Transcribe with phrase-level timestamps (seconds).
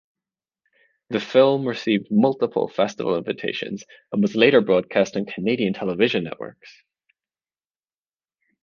[1.09, 6.81] The film received multiple festival invitations, and was later broadcast on Canadian television networks.